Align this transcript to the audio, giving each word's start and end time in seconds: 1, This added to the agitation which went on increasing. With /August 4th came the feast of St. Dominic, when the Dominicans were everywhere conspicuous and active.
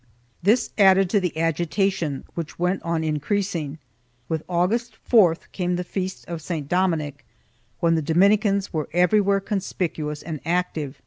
1, 0.01 0.07
This 0.41 0.71
added 0.79 1.11
to 1.11 1.19
the 1.19 1.37
agitation 1.37 2.23
which 2.33 2.57
went 2.57 2.81
on 2.81 3.03
increasing. 3.03 3.77
With 4.27 4.47
/August 4.47 4.93
4th 5.07 5.41
came 5.51 5.75
the 5.75 5.83
feast 5.83 6.25
of 6.27 6.41
St. 6.41 6.67
Dominic, 6.67 7.23
when 7.81 7.93
the 7.93 8.01
Dominicans 8.01 8.73
were 8.73 8.89
everywhere 8.93 9.39
conspicuous 9.39 10.23
and 10.23 10.39
active. 10.43 10.97